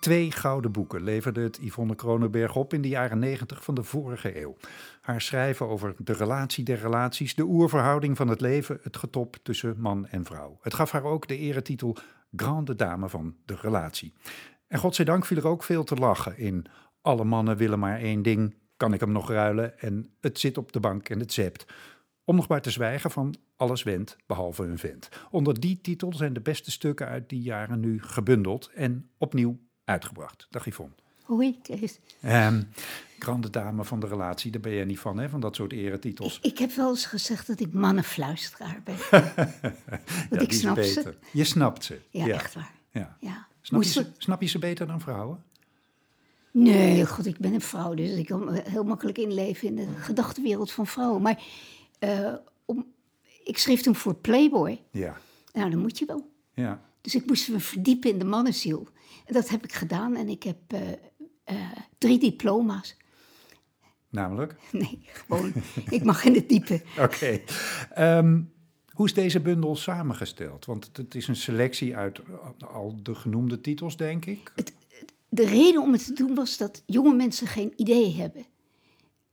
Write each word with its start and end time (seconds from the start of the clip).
Twee 0.00 0.30
gouden 0.30 0.72
boeken 0.72 1.02
leverde 1.02 1.40
het 1.40 1.58
Yvonne 1.62 1.94
Kronenberg 1.94 2.56
op 2.56 2.74
in 2.74 2.82
de 2.82 2.88
jaren 2.88 3.18
90 3.18 3.64
van 3.64 3.74
de 3.74 3.82
vorige 3.82 4.42
eeuw. 4.42 4.56
Haar 5.00 5.20
schrijven 5.20 5.68
over 5.68 5.94
de 5.98 6.12
relatie 6.12 6.64
der 6.64 6.78
relaties, 6.78 7.34
de 7.34 7.42
oerverhouding 7.42 8.16
van 8.16 8.28
het 8.28 8.40
leven, 8.40 8.78
het 8.82 8.96
getop 8.96 9.36
tussen 9.42 9.74
man 9.78 10.06
en 10.06 10.24
vrouw. 10.24 10.58
Het 10.60 10.74
gaf 10.74 10.90
haar 10.90 11.04
ook 11.04 11.28
de 11.28 11.36
eretitel 11.36 11.96
Grande 12.36 12.74
Dame 12.74 13.08
van 13.08 13.36
de 13.44 13.56
Relatie. 13.60 14.14
En 14.66 14.78
godzijdank 14.78 15.26
viel 15.26 15.36
er 15.36 15.46
ook 15.46 15.62
veel 15.62 15.84
te 15.84 15.94
lachen 15.94 16.38
in 16.38 16.66
Alle 17.02 17.24
mannen 17.24 17.56
willen 17.56 17.78
maar 17.78 17.98
één 17.98 18.22
ding, 18.22 18.54
kan 18.76 18.92
ik 18.92 19.00
hem 19.00 19.12
nog 19.12 19.30
ruilen 19.30 19.78
en 19.78 20.14
het 20.20 20.38
zit 20.38 20.58
op 20.58 20.72
de 20.72 20.80
bank 20.80 21.08
en 21.08 21.18
het 21.18 21.32
zept. 21.32 21.66
Om 22.24 22.36
nog 22.36 22.48
maar 22.48 22.62
te 22.62 22.70
zwijgen 22.70 23.10
van 23.10 23.34
alles 23.60 23.82
went 23.82 24.16
behalve 24.26 24.62
een 24.62 24.78
vent. 24.78 25.08
Onder 25.30 25.60
die 25.60 25.80
titel 25.80 26.12
zijn 26.14 26.32
de 26.32 26.40
beste 26.40 26.70
stukken 26.70 27.06
uit 27.06 27.28
die 27.28 27.40
jaren 27.40 27.80
nu 27.80 28.02
gebundeld 28.02 28.70
en 28.74 29.10
opnieuw 29.18 29.58
uitgebracht. 29.84 30.46
Dag 30.50 30.66
Yvonne. 30.66 30.94
Hoi, 31.22 31.58
Kees. 31.62 31.98
Um, 32.24 32.68
grande 33.18 33.50
dame 33.50 33.84
van 33.84 34.00
de 34.00 34.06
relatie, 34.06 34.50
daar 34.50 34.60
ben 34.60 34.74
jij 34.74 34.84
niet 34.84 34.98
van, 34.98 35.18
hè? 35.18 35.28
Van 35.28 35.40
dat 35.40 35.56
soort 35.56 35.72
eretitels. 35.72 36.38
Ik, 36.38 36.44
ik 36.44 36.58
heb 36.58 36.72
wel 36.72 36.88
eens 36.88 37.06
gezegd 37.06 37.46
dat 37.46 37.60
ik 37.60 37.72
mannenfluisteraar 37.72 38.80
ben. 38.84 38.96
Want 40.30 40.42
ik 40.42 40.52
snap 40.52 40.78
ze. 40.78 41.14
Je 41.32 41.44
snapt 41.44 41.84
ze. 41.84 41.98
Ja, 42.10 42.26
echt 42.26 42.54
waar. 42.54 42.72
Ja. 42.90 43.16
ja. 43.20 43.46
Snap, 43.60 43.82
je 43.82 43.88
ze, 43.88 44.06
snap 44.18 44.40
je 44.40 44.48
ze 44.48 44.58
beter 44.58 44.86
dan 44.86 45.00
vrouwen? 45.00 45.42
Nee, 46.50 47.06
god, 47.06 47.26
ik 47.26 47.38
ben 47.38 47.52
een 47.52 47.60
vrouw, 47.60 47.94
dus 47.94 48.10
ik 48.10 48.26
kan 48.26 48.54
heel 48.54 48.84
makkelijk 48.84 49.18
inleven 49.18 49.68
in 49.68 49.76
de 49.76 49.86
gedachtenwereld 49.98 50.72
van 50.72 50.86
vrouwen. 50.86 51.22
Maar 51.22 51.42
uh, 52.00 52.34
om, 52.34 52.49
ik 53.44 53.58
schreef 53.58 53.82
toen 53.82 53.94
voor 53.94 54.14
Playboy. 54.14 54.82
Ja. 54.90 55.16
Nou, 55.52 55.70
dan 55.70 55.80
moet 55.80 55.98
je 55.98 56.06
wel. 56.06 56.30
Ja. 56.54 56.82
Dus 57.00 57.14
ik 57.14 57.26
moest 57.26 57.48
me 57.48 57.60
verdiepen 57.60 58.10
in 58.10 58.18
de 58.18 58.24
mannenziel. 58.24 58.88
En 59.24 59.34
dat 59.34 59.48
heb 59.48 59.64
ik 59.64 59.72
gedaan 59.72 60.16
en 60.16 60.28
ik 60.28 60.42
heb 60.42 60.56
uh, 60.74 60.80
uh, 61.50 61.70
drie 61.98 62.18
diploma's. 62.18 62.96
Namelijk? 64.08 64.56
Nee, 64.72 64.98
gewoon, 65.02 65.52
ik 65.90 66.04
mag 66.04 66.24
in 66.24 66.34
het 66.34 66.48
diepe. 66.48 66.82
Oké. 66.98 67.02
Okay. 67.02 68.18
Um, 68.18 68.52
hoe 68.92 69.06
is 69.06 69.14
deze 69.14 69.40
bundel 69.40 69.76
samengesteld? 69.76 70.64
Want 70.64 70.90
het 70.92 71.14
is 71.14 71.28
een 71.28 71.36
selectie 71.36 71.96
uit 71.96 72.20
al 72.72 72.96
de 73.02 73.14
genoemde 73.14 73.60
titels, 73.60 73.96
denk 73.96 74.24
ik. 74.24 74.52
Het, 74.56 74.72
de 75.28 75.46
reden 75.46 75.82
om 75.82 75.92
het 75.92 76.04
te 76.04 76.12
doen 76.12 76.34
was 76.34 76.56
dat 76.56 76.82
jonge 76.86 77.14
mensen 77.14 77.46
geen 77.46 77.72
idee 77.76 78.14
hebben 78.14 78.46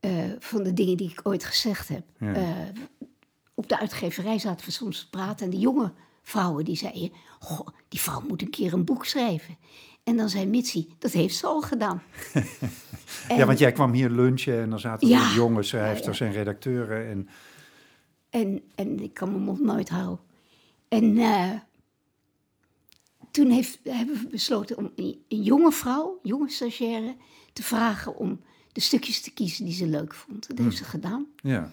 uh, 0.02 0.32
van 0.40 0.64
de 0.64 0.74
dingen 0.74 0.98
die 0.98 1.10
ik 1.10 1.20
ooit 1.24 1.46
gezegd 1.46 1.88
heb. 1.88 2.04
Ja. 2.20 2.72
Op 3.68 3.74
de 3.74 3.80
uitgeverij 3.80 4.40
zaten 4.40 4.66
we 4.66 4.72
soms 4.72 5.00
te 5.00 5.10
praten 5.10 5.46
en 5.46 5.52
de 5.52 5.60
jonge 5.60 5.92
vrouwen 6.22 6.66
die 6.66 6.76
zeiden: 6.76 7.12
Goh, 7.40 7.68
die 7.88 8.00
vrouw 8.00 8.24
moet 8.28 8.42
een 8.42 8.50
keer 8.50 8.74
een 8.74 8.86
boek 8.86 9.06
schrijven. 9.06 9.58
En 10.04 10.18
dan 10.18 10.30
zei 10.30 10.46
Mitsi: 10.46 10.88
Dat 11.00 11.12
heeft 11.12 11.36
ze 11.36 11.48
al 11.48 11.62
gedaan. 11.62 12.02
ja, 13.38 13.46
want 13.46 13.60
jij 13.60 13.72
kwam 13.72 13.94
hier 13.94 14.10
lunchen 14.10 14.62
en 14.62 14.70
dan 14.70 14.80
zaten 14.80 15.08
ja, 15.08 15.30
er 15.30 15.36
jonge 15.36 15.64
ja, 15.66 15.92
ja. 15.92 16.20
en 16.20 16.32
redacteuren. 16.32 17.08
En... 17.10 17.30
En, 18.30 18.62
en 18.76 19.04
ik 19.04 19.14
kan 19.14 19.32
mijn 19.32 19.44
mond 19.44 19.60
nooit 19.60 19.90
houden. 19.90 20.20
En 20.88 21.18
uh, 21.18 21.52
toen 23.32 23.50
heeft, 23.50 23.80
hebben 23.84 24.16
we 24.16 24.28
besloten 24.28 24.78
om 24.78 24.92
een, 24.96 25.24
een 25.28 25.44
jonge 25.44 25.72
vrouw, 25.72 26.20
jonge 26.24 26.50
stagiaire, 26.50 27.16
te 27.54 27.64
vragen 27.64 28.16
om 28.16 28.40
de 28.72 28.82
stukjes 28.82 29.22
te 29.22 29.32
kiezen 29.32 29.66
die 29.66 29.74
ze 29.74 29.88
leuk 29.88 30.14
vond. 30.14 30.48
Dat 30.48 30.58
Hm. 30.58 30.64
heeft 30.64 30.78
ze 30.78 30.84
gedaan. 30.84 31.26
Ja. 31.36 31.72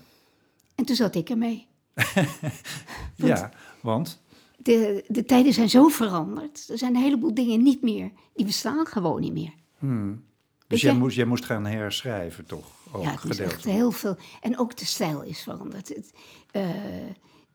En 0.74 0.84
toen 0.84 0.96
zat 0.96 1.14
ik 1.14 1.30
ermee. 1.30 1.72
ja, 3.14 3.50
want? 3.80 4.22
De, 4.56 5.04
de 5.08 5.24
tijden 5.24 5.52
zijn 5.52 5.70
zo 5.70 5.88
veranderd. 5.88 6.68
Er 6.68 6.78
zijn 6.78 6.94
een 6.94 7.02
heleboel 7.02 7.34
dingen 7.34 7.62
niet 7.62 7.82
meer. 7.82 8.10
Die 8.34 8.46
bestaan 8.46 8.86
gewoon 8.86 9.20
niet 9.20 9.32
meer. 9.32 9.52
Hmm. 9.78 10.24
Dus 10.66 10.80
jij 10.80 10.94
moest, 10.94 11.16
jij 11.16 11.24
moest 11.24 11.44
gaan 11.44 11.66
herschrijven, 11.66 12.46
toch? 12.46 12.66
Ook 12.92 13.02
ja, 13.02 13.10
het 13.10 13.24
is 13.24 13.30
gedeeld. 13.30 13.52
echt 13.52 13.64
heel 13.64 13.90
veel. 13.90 14.16
En 14.40 14.58
ook 14.58 14.76
de 14.76 14.84
stijl 14.84 15.22
is 15.22 15.42
veranderd. 15.42 15.88
Het, 15.88 16.12
uh, 16.52 17.06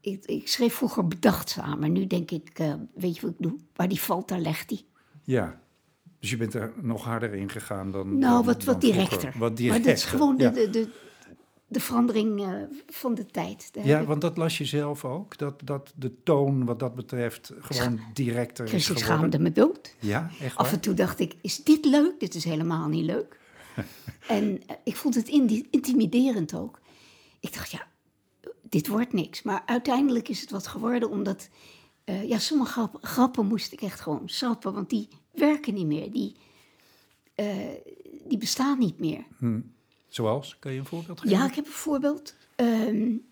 ik, 0.02 0.26
ik, 0.26 0.48
schreef 0.48 0.74
vroeger 0.74 1.08
bedachtzamer. 1.08 1.90
Nu 1.90 2.08
denk 2.08 2.32
ik, 2.32 2.60
uh, 2.60 2.74
weet 2.94 3.16
je 3.16 3.22
wat 3.22 3.32
ik 3.32 3.36
doe? 3.40 3.60
Waar 3.76 3.88
die 3.88 4.02
valt, 4.02 4.28
daar 4.28 4.40
legt 4.40 4.70
die. 4.70 4.86
Ja, 5.24 5.60
dus 6.20 6.30
je 6.30 6.38
bent 6.38 6.54
er 6.54 6.74
nog 6.82 7.04
harder 7.04 7.34
in 7.34 7.50
gegaan 7.50 7.92
dan. 7.92 8.18
Nou, 8.18 8.20
dan, 8.20 8.46
wat, 8.46 8.64
wat 8.64 8.82
dan 8.82 8.92
directer. 8.92 9.34
Wat 9.38 9.58
directer. 9.58 9.82
Maar 9.82 9.90
dat 9.90 9.98
is 9.98 10.06
gewoon 10.06 10.36
ja. 10.38 10.50
de, 10.50 10.70
de, 10.70 10.70
de 10.70 10.90
verandering 11.72 12.42
uh, 12.42 12.54
van 12.88 13.16
de 13.16 13.26
tijd. 13.26 13.74
De 13.74 13.82
ja, 13.84 14.04
want 14.04 14.22
dat 14.22 14.38
las 14.38 14.58
je 14.58 14.66
zelf 14.66 15.06
ook. 15.06 15.38
Dat, 15.38 15.62
dat 15.64 15.94
de 15.96 16.24
toon 16.24 16.66
wat 16.66 16.80
dat 16.80 16.96
betreft 16.96 17.54
gewoon 17.60 18.00
directer 18.14 18.66
dus 18.66 18.74
is 18.74 18.90
ik 18.90 18.98
geworden. 18.98 19.18
schaamde 19.18 19.40
me 19.40 19.52
dood. 19.52 19.96
Ja, 20.00 20.30
echt 20.42 20.56
Af 20.56 20.66
waar? 20.66 20.74
en 20.74 20.80
toe 20.80 20.94
dacht 20.94 21.20
ik, 21.20 21.36
is 21.42 21.64
dit 21.64 21.86
leuk? 21.86 22.20
Dit 22.20 22.36
is 22.36 22.44
helemaal 22.44 22.88
niet 22.88 23.06
leuk. 23.06 23.40
en 24.28 24.46
uh, 24.46 24.76
ik 24.84 24.96
vond 24.96 25.16
het 25.16 25.28
intimiderend 25.70 26.54
ook. 26.54 26.80
Ik 27.40 27.54
dacht, 27.54 27.72
ja, 27.72 27.88
dit 28.62 28.88
wordt 28.88 29.14
niks. 29.14 29.42
Maar 29.42 29.64
uiteindelijk 29.66 30.30
is 30.30 30.42
het 30.42 30.52
wat 30.52 30.68
geworden, 30.68 31.10
omdat... 31.10 31.50
Uh, 32.06 32.30
ja, 32.30 32.40
sommige 32.40 32.72
grappen, 32.72 33.00
grappen, 33.02 33.46
moest 33.46 33.72
ik 33.74 33.82
echt 33.82 34.00
gewoon 34.00 34.22
schrappen, 34.26 34.74
want 34.74 34.90
die 34.90 35.08
werken 35.32 35.74
niet 35.74 35.86
meer. 35.86 36.12
Die, 36.12 36.36
die 38.28 38.38
bestaan 38.38 38.80
niet 38.80 39.00
meer. 39.00 39.24
Hm. 39.38 39.60
Zoals? 40.10 40.58
Kan 40.60 40.72
je 40.72 40.80
een 40.80 40.86
voorbeeld 40.86 41.20
geven? 41.20 41.38
Ja, 41.38 41.46
ik 41.46 41.56
heb 41.56 41.66
een 41.66 41.72
voorbeeld. 41.72 42.36
Um, 42.56 43.26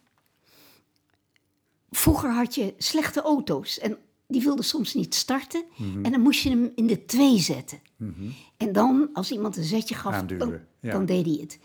vroeger 1.90 2.34
had 2.34 2.56
je 2.56 2.74
slechte 2.78 3.22
auto's 3.22 3.80
en 3.80 3.98
die 4.28 4.42
wilden 4.42 4.66
soms 4.66 4.94
niet 4.94 5.16
starten. 5.16 5.64
Mhm. 5.76 6.06
En 6.06 6.12
dan 6.12 6.22
moest 6.22 6.42
je 6.42 6.50
hem 6.50 6.72
in 6.76 6.88
de 6.88 7.06
twee 7.06 7.40
zetten. 7.40 7.80
Mm-hmm. 7.98 8.34
En 8.58 8.72
dan, 8.72 9.10
als 9.14 9.32
iemand 9.32 9.58
een 9.58 9.64
zetje 9.64 9.96
gaf, 9.96 10.22
dan, 10.22 10.60
ja. 10.80 10.92
dan, 10.92 11.06
deed 11.06 11.26
hij 11.26 11.38
het. 11.42 11.60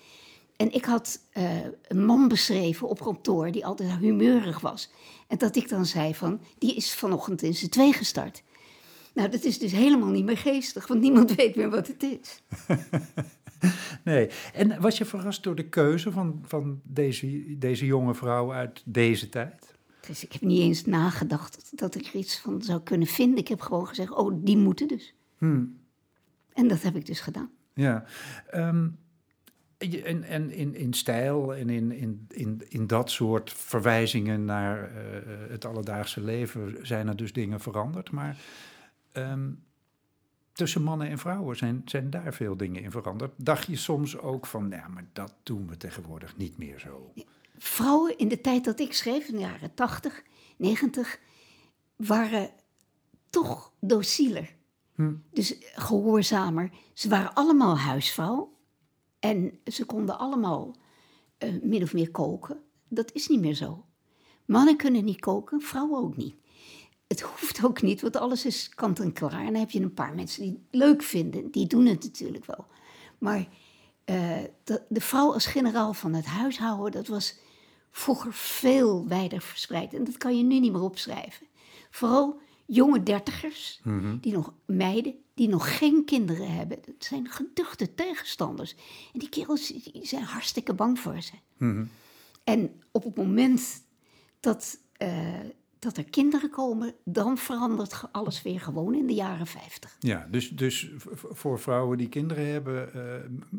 En 0.56 0.72
ik 0.72 0.84
had 0.84 1.20
uh, 1.34 1.50
een 1.88 2.04
man 2.04 2.28
beschreven 2.28 2.88
op 2.88 3.00
kantoor 3.00 3.50
die 3.50 3.66
altijd 3.66 3.90
humeurig 3.98 4.60
was. 4.60 4.90
En 5.26 5.38
dat 5.38 5.56
ik 5.56 5.68
dan 5.68 5.86
zei 5.86 6.14
van, 6.14 6.40
die 6.58 6.74
is 6.74 6.94
vanochtend 6.94 7.42
in 7.42 7.54
z'n 7.54 7.68
twee 7.68 7.92
gestart. 7.92 8.42
Nou, 9.14 9.28
dat 9.28 9.44
is 9.44 9.58
dus 9.58 9.72
helemaal 9.72 10.10
niet 10.10 10.24
meer 10.24 10.38
geestig, 10.38 10.86
want 10.86 11.00
niemand 11.00 11.34
weet 11.34 11.56
meer 11.56 11.70
wat 11.70 11.86
het 11.86 12.02
is. 12.02 12.42
nee, 14.04 14.30
en 14.52 14.80
was 14.80 14.98
je 14.98 15.04
verrast 15.04 15.42
door 15.42 15.54
de 15.54 15.68
keuze 15.68 16.12
van, 16.12 16.42
van 16.46 16.80
deze, 16.84 17.58
deze 17.58 17.86
jonge 17.86 18.14
vrouw 18.14 18.52
uit 18.52 18.82
deze 18.84 19.28
tijd? 19.28 19.74
Dus 20.06 20.24
ik 20.24 20.32
heb 20.32 20.42
niet 20.42 20.60
eens 20.60 20.84
nagedacht 20.84 21.78
dat 21.78 21.94
ik 21.94 22.06
er 22.06 22.14
iets 22.14 22.40
van 22.40 22.62
zou 22.62 22.80
kunnen 22.80 23.06
vinden. 23.06 23.38
Ik 23.38 23.48
heb 23.48 23.60
gewoon 23.60 23.86
gezegd, 23.86 24.10
oh, 24.10 24.32
die 24.44 24.56
moeten 24.56 24.88
dus. 24.88 25.14
Hmm. 25.38 25.80
En 26.52 26.68
dat 26.68 26.82
heb 26.82 26.96
ik 26.96 27.06
dus 27.06 27.20
gedaan. 27.20 27.50
Ja, 27.74 28.04
um, 28.54 28.98
en, 29.78 30.22
en 30.22 30.50
in, 30.50 30.74
in 30.74 30.92
stijl 30.92 31.54
en 31.54 31.70
in, 31.70 31.92
in, 31.92 32.26
in, 32.28 32.62
in 32.68 32.86
dat 32.86 33.10
soort 33.10 33.52
verwijzingen 33.52 34.44
naar 34.44 34.90
uh, 34.90 34.96
het 35.48 35.64
alledaagse 35.64 36.20
leven 36.20 36.86
zijn 36.86 37.08
er 37.08 37.16
dus 37.16 37.32
dingen 37.32 37.60
veranderd. 37.60 38.10
Maar 38.10 38.36
um, 39.12 39.62
tussen 40.52 40.82
mannen 40.82 41.08
en 41.08 41.18
vrouwen 41.18 41.56
zijn, 41.56 41.82
zijn 41.84 42.10
daar 42.10 42.34
veel 42.34 42.56
dingen 42.56 42.82
in 42.82 42.90
veranderd. 42.90 43.32
Dacht 43.36 43.66
je 43.66 43.76
soms 43.76 44.18
ook 44.18 44.46
van, 44.46 44.70
ja, 44.70 44.88
maar 44.88 45.06
dat 45.12 45.34
doen 45.42 45.68
we 45.68 45.76
tegenwoordig 45.76 46.36
niet 46.36 46.58
meer 46.58 46.78
zo. 46.78 47.12
Vrouwen 47.58 48.18
in 48.18 48.28
de 48.28 48.40
tijd 48.40 48.64
dat 48.64 48.80
ik 48.80 48.92
schreef, 48.92 49.28
in 49.28 49.34
de 49.34 49.40
jaren 49.40 49.74
80, 49.74 50.22
90, 50.56 51.20
waren 51.96 52.50
toch 53.30 53.72
docieler. 53.80 54.54
Hm. 54.94 55.14
Dus 55.30 55.56
gehoorzamer. 55.74 56.70
Ze 56.92 57.08
waren 57.08 57.34
allemaal 57.34 57.78
huisvrouw. 57.78 58.56
En 59.18 59.58
ze 59.64 59.84
konden 59.84 60.18
allemaal 60.18 60.76
uh, 61.38 61.62
min 61.62 61.82
of 61.82 61.92
meer 61.92 62.10
koken. 62.10 62.60
Dat 62.88 63.12
is 63.12 63.28
niet 63.28 63.40
meer 63.40 63.54
zo. 63.54 63.84
Mannen 64.44 64.76
kunnen 64.76 65.04
niet 65.04 65.20
koken, 65.20 65.60
vrouwen 65.60 66.00
ook 66.00 66.16
niet. 66.16 66.34
Het 67.12 67.20
hoeft 67.20 67.64
ook 67.64 67.82
niet, 67.82 68.00
want 68.00 68.16
alles 68.16 68.44
is 68.44 68.68
kant 68.68 69.00
en 69.00 69.12
klaar. 69.12 69.40
En 69.40 69.44
dan 69.44 69.54
heb 69.54 69.70
je 69.70 69.80
een 69.80 69.94
paar 69.94 70.14
mensen 70.14 70.42
die 70.42 70.52
het 70.52 70.80
leuk 70.80 71.02
vinden. 71.02 71.50
Die 71.50 71.66
doen 71.66 71.86
het 71.86 72.02
natuurlijk 72.02 72.44
wel. 72.44 72.66
Maar 73.18 73.38
uh, 73.38 74.38
de, 74.64 74.82
de, 74.88 75.00
vrouw 75.00 75.32
als 75.32 75.46
generaal 75.46 75.94
van 75.94 76.14
het 76.14 76.24
huishouden, 76.24 76.92
dat 76.92 77.06
was 77.06 77.38
vroeger 77.90 78.32
veel 78.32 79.08
wijder 79.08 79.40
verspreid. 79.40 79.94
En 79.94 80.04
dat 80.04 80.16
kan 80.16 80.36
je 80.36 80.42
nu 80.42 80.58
niet 80.58 80.72
meer 80.72 80.82
opschrijven. 80.82 81.46
Vooral 81.90 82.40
jonge 82.66 83.02
dertigers, 83.02 83.80
mm-hmm. 83.82 84.18
die 84.20 84.32
nog 84.32 84.54
meiden, 84.66 85.14
die 85.34 85.48
nog 85.48 85.78
geen 85.78 86.04
kinderen 86.04 86.54
hebben. 86.54 86.78
Dat 86.86 86.94
zijn 86.98 87.28
geduchte 87.30 87.94
tegenstanders. 87.94 88.74
En 89.12 89.18
die 89.18 89.28
kerels 89.28 89.66
die 89.66 90.06
zijn 90.06 90.22
hartstikke 90.22 90.74
bang 90.74 90.98
voor 90.98 91.22
ze. 91.22 91.32
Mm-hmm. 91.56 91.90
En 92.44 92.80
op 92.90 93.04
het 93.04 93.16
moment 93.16 93.82
dat 94.40 94.78
uh, 95.02 95.08
dat 95.82 95.96
er 95.96 96.04
kinderen 96.04 96.50
komen, 96.50 96.94
dan 97.04 97.38
verandert 97.38 98.02
alles 98.12 98.42
weer 98.42 98.60
gewoon 98.60 98.94
in 98.94 99.06
de 99.06 99.14
jaren 99.14 99.46
50. 99.46 99.96
Ja, 99.98 100.26
dus, 100.30 100.50
dus 100.50 100.90
voor 101.32 101.58
vrouwen 101.60 101.98
die 101.98 102.08
kinderen 102.08 102.46
hebben, 102.52 102.94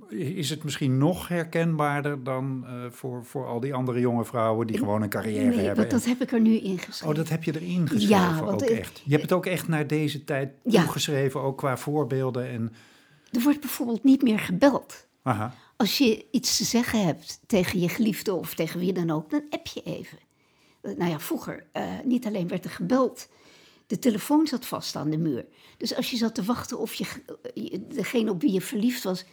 eh, 0.09 0.37
is 0.37 0.49
het 0.49 0.63
misschien 0.63 0.97
nog 0.97 1.27
herkenbaarder 1.27 2.23
dan 2.23 2.63
eh, 2.67 2.73
voor, 2.91 3.25
voor 3.25 3.47
al 3.47 3.59
die 3.59 3.73
andere 3.73 3.99
jonge 3.99 4.25
vrouwen 4.25 4.67
die 4.67 4.77
gewoon 4.77 5.01
een 5.01 5.09
carrière 5.09 5.43
Nee, 5.49 5.57
hebben. 5.57 5.75
want 5.75 5.89
dat 5.91 6.05
heb 6.05 6.21
ik 6.21 6.31
er 6.31 6.39
nu 6.41 6.55
in 6.55 6.77
geschreven. 6.79 7.07
Oh, 7.07 7.15
dat 7.15 7.29
heb 7.29 7.43
je 7.43 7.61
erin 7.61 7.87
geschreven 7.89 8.15
Ja, 8.15 8.43
want, 8.43 8.63
ook 8.63 8.69
echt. 8.69 9.01
Je 9.05 9.11
hebt 9.11 9.21
het 9.21 9.31
ook 9.31 9.45
echt 9.45 9.67
naar 9.67 9.87
deze 9.87 10.23
tijd 10.23 10.53
Ja. 10.63 10.81
toegeschreven, 10.81 11.41
ook 11.41 11.57
qua 11.57 11.77
voorbeelden 11.77 12.47
en... 12.49 12.73
Er 13.31 13.41
wordt 13.41 13.59
bijvoorbeeld 13.59 14.03
niet 14.03 14.21
meer 14.21 14.39
gebeld. 14.39 15.07
Aha, 15.23 15.53
Als 15.77 15.97
je 15.97 16.25
iets 16.31 16.57
te 16.57 16.63
zeggen 16.63 17.05
hebt 17.05 17.39
tegen 17.47 17.79
je 17.79 17.89
geliefde 17.89 18.33
of 18.33 18.55
tegen 18.55 18.79
wie 18.79 18.93
dan 18.93 19.09
ook, 19.11 19.29
dan 19.29 19.43
app 19.49 19.67
je 19.67 19.81
even. 19.83 20.17
Eh, 20.83 20.95
Nou 20.97 21.09
ja, 21.09 21.19
vroeger 21.19 21.65
eh, 21.71 21.99
niet 22.03 22.25
alleen 22.25 22.47
werd 22.47 22.65
er 22.65 22.71
gebeld, 22.71 23.29
de 23.87 23.99
telefoon 23.99 24.47
zat 24.47 24.65
vast 24.65 24.95
aan 24.95 25.09
de 25.09 25.17
muur. 25.17 25.45
Dus 25.77 25.95
als 25.95 26.11
je 26.11 26.17
zat 26.17 26.35
te 26.35 26.43
wachten 26.43 26.79
of 26.79 26.93
je, 26.93 27.05
eh, 27.53 27.79
degene 27.95 28.31
op 28.31 28.41
wie 28.41 28.51
je 28.51 28.61
verliefd 28.61 29.03
was, 29.03 29.25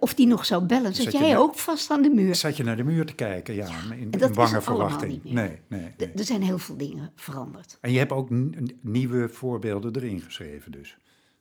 of 0.00 0.14
die 0.14 0.26
nog 0.26 0.44
zou 0.46 0.64
bellen, 0.64 0.94
zat 0.94 1.12
jij 1.12 1.38
ook 1.38 1.54
vast 1.54 1.90
aan 1.90 2.02
de 2.02 2.10
muur. 2.10 2.34
zat 2.34 2.56
je 2.56 2.62
naar 2.62 2.76
de 2.76 2.84
muur 2.84 3.06
te 3.06 3.14
kijken, 3.14 3.54
ja, 3.54 3.68
in, 3.92 4.10
in 4.10 4.32
bange 4.32 4.62
verwachting. 4.62 5.24
Nee, 5.24 5.58
nee. 5.68 5.94
Er 5.96 6.24
zijn 6.24 6.42
heel 6.42 6.58
veel 6.58 6.76
dingen 6.76 7.12
veranderd. 7.14 7.78
En 7.80 7.92
je 7.92 7.98
hebt 7.98 8.12
ook 8.12 8.28
nieuwe 8.80 9.28
voorbeelden 9.28 9.96
erin 9.96 10.20
geschreven 10.20 10.72
dus. 10.72 10.96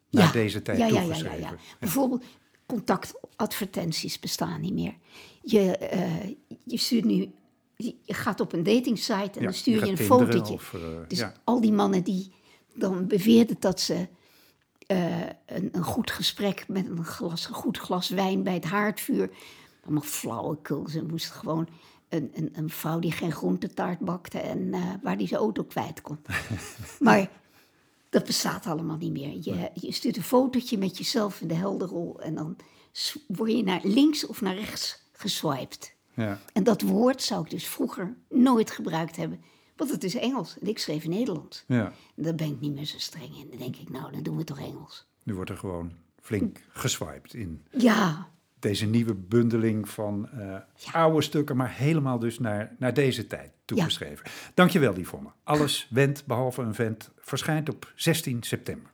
Naar 0.09 0.31
deze 0.31 0.61
tijd 0.61 0.77
ja, 0.77 0.87
ja, 0.87 1.01
ja, 1.01 1.15
ja, 1.15 1.33
ja. 1.33 1.55
Bijvoorbeeld 1.79 2.23
contactadvertenties 2.65 4.19
bestaan 4.19 4.61
niet 4.61 4.73
meer. 4.73 4.93
Je, 5.41 5.77
je 6.63 6.77
stuurt 6.77 7.05
nu, 7.05 7.31
je 7.83 8.13
gaat 8.13 8.39
op 8.39 8.53
een 8.53 8.63
datingsite 8.63 9.15
en 9.15 9.39
Ja, 9.39 9.41
dan 9.41 9.53
stuur 9.53 9.85
je, 9.85 9.91
een 9.91 9.97
fotootje. 9.97 10.53
of, 10.53 10.73
eh, 10.73 10.81
dus 11.07 11.19
ja. 11.19 11.33
al 11.43 11.61
die 11.61 11.71
mannen 11.71 12.03
die 12.03 12.31
dan 12.73 13.07
beweerden 13.07 13.55
dat 13.59 13.79
ze 13.79 14.07
eh, 14.87 15.21
een, 15.45 15.69
een 15.71 15.83
goed 15.83 16.11
gesprek 16.11 16.65
met 16.67 16.85
een, 16.89 17.05
glas, 17.05 17.47
een 17.47 17.53
goed 17.53 17.77
glas 17.77 18.09
wijn 18.09 18.43
bij 18.43 18.53
het 18.53 18.63
haardvuur. 18.63 19.29
Allemaal 19.83 20.03
flauwekul. 20.03 20.87
Ze 20.87 21.03
moesten 21.03 21.33
gewoon 21.33 21.67
een, 22.09 22.31
een, 22.33 22.49
een 22.53 22.69
vrouw 22.69 22.99
die 22.99 23.11
geen 23.11 23.31
groentetaart 23.31 23.99
bakte 23.99 24.39
en 24.39 24.73
eh, 24.73 24.81
waar 25.03 25.17
die 25.17 25.27
zijn 25.27 25.39
auto 25.39 25.63
kwijt 25.63 26.01
kon. 26.01 26.19
maar 26.99 27.31
dat 28.09 28.25
bestaat 28.25 28.65
allemaal 28.65 28.97
niet 28.97 29.11
meer. 29.11 29.37
Je, 29.41 29.69
je 29.73 29.91
stuurt 29.91 30.17
een 30.17 30.23
fotootje 30.23 30.77
met 30.77 30.97
jezelf 30.97 31.41
in 31.41 31.47
de 31.47 31.53
helderrol 31.53 32.21
en 32.21 32.35
dan 32.35 32.55
word 33.27 33.51
je 33.51 33.63
naar 33.63 33.81
links 33.83 34.25
of 34.25 34.41
naar 34.41 34.55
rechts 34.55 35.03
geswiped. 35.11 35.97
Ja. 36.23 36.39
En 36.53 36.63
dat 36.63 36.81
woord 36.81 37.21
zou 37.21 37.43
ik 37.43 37.49
dus 37.49 37.67
vroeger 37.67 38.15
nooit 38.29 38.71
gebruikt 38.71 39.15
hebben, 39.15 39.41
want 39.75 39.91
het 39.91 40.03
is 40.03 40.15
Engels 40.15 40.57
en 40.59 40.67
ik 40.67 40.79
schreef 40.79 41.07
Nederlands. 41.07 41.63
ja, 41.67 41.93
En 42.15 42.23
daar 42.23 42.35
ben 42.35 42.47
ik 42.47 42.59
niet 42.59 42.73
meer 42.73 42.85
zo 42.85 42.97
streng 42.97 43.37
in. 43.37 43.49
Dan 43.49 43.59
denk 43.59 43.75
ik, 43.75 43.89
nou, 43.89 44.11
dan 44.11 44.23
doen 44.23 44.37
we 44.37 44.43
toch 44.43 44.59
Engels. 44.59 45.07
nu 45.23 45.33
wordt 45.35 45.49
er 45.49 45.57
gewoon 45.57 45.91
flink 46.21 46.59
geswiped 46.69 47.33
in 47.33 47.65
Ja, 47.71 48.27
deze 48.59 48.85
nieuwe 48.85 49.13
bundeling 49.13 49.89
van 49.89 50.29
eh, 50.29 50.55
oude 50.91 51.21
stukken, 51.21 51.57
maar 51.57 51.73
helemaal 51.75 52.19
dus 52.19 52.39
naar, 52.39 52.75
naar 52.79 52.93
deze 52.93 53.27
tijd 53.27 53.51
toegeschreven. 53.65 54.25
Dankjewel, 54.53 54.97
Yvonne. 54.97 55.29
Alles 55.43 55.87
wendt 55.89 56.25
behalve 56.25 56.61
een 56.61 56.73
vent 56.75 57.11
verschijnt 57.19 57.69
op 57.69 57.91
16 57.95 58.43
september. 58.43 58.91